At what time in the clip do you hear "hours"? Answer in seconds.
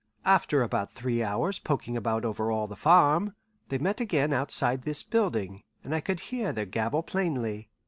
1.21-1.59